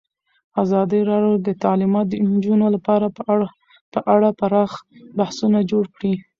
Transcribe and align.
ازادي 0.63 0.99
راډیو 1.09 1.35
د 1.47 1.49
تعلیمات 1.63 2.05
د 2.09 2.13
نجونو 2.33 2.65
لپاره 2.75 3.07
په 3.93 3.99
اړه 4.15 4.29
پراخ 4.39 4.71
بحثونه 5.17 5.59
جوړ 5.71 5.83
کړي. 5.95 6.13